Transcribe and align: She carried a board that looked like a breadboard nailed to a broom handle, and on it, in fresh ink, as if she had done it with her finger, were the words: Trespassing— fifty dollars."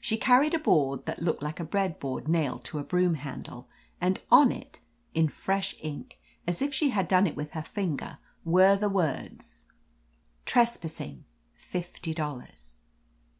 She 0.00 0.16
carried 0.16 0.52
a 0.52 0.58
board 0.58 1.06
that 1.06 1.22
looked 1.22 1.40
like 1.40 1.60
a 1.60 1.64
breadboard 1.64 2.26
nailed 2.26 2.64
to 2.64 2.80
a 2.80 2.82
broom 2.82 3.14
handle, 3.14 3.68
and 4.00 4.20
on 4.28 4.50
it, 4.50 4.80
in 5.14 5.28
fresh 5.28 5.76
ink, 5.80 6.18
as 6.44 6.60
if 6.60 6.74
she 6.74 6.90
had 6.90 7.06
done 7.06 7.28
it 7.28 7.36
with 7.36 7.52
her 7.52 7.62
finger, 7.62 8.18
were 8.44 8.74
the 8.74 8.88
words: 8.90 9.66
Trespassing— 10.44 11.24
fifty 11.70 12.12
dollars." 12.12 12.74